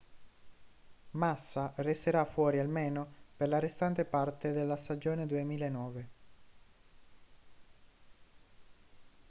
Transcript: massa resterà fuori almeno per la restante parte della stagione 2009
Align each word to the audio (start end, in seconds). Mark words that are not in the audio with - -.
massa 1.11 1.73
resterà 1.75 2.25
fuori 2.25 2.57
almeno 2.57 3.05
per 3.37 3.47
la 3.49 3.59
restante 3.59 4.03
parte 4.03 4.51
della 4.51 4.75
stagione 4.75 5.27
2009 5.27 6.09